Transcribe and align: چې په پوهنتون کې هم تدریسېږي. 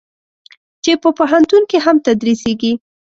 چې 0.83 0.91
په 1.01 1.09
پوهنتون 1.17 1.63
کې 1.69 1.77
هم 1.85 1.95
تدریسېږي. 2.05 2.73